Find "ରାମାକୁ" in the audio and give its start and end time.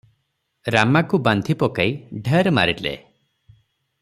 0.75-1.19